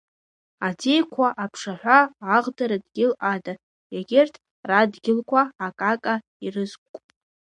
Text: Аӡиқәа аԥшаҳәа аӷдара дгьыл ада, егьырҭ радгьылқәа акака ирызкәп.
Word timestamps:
Аӡиқәа 0.67 1.27
аԥшаҳәа 1.43 1.99
аӷдара 2.35 2.77
дгьыл 2.83 3.13
ада, 3.33 3.53
егьырҭ 3.95 4.35
радгьылқәа 4.69 5.41
акака 5.67 6.15
ирызкәп. 6.45 7.05